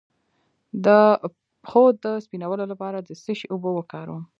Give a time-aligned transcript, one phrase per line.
[0.85, 0.87] د
[1.63, 4.23] پښو د سپینولو لپاره د څه شي اوبه وکاروم؟